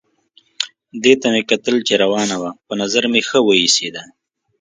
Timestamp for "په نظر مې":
2.65-3.21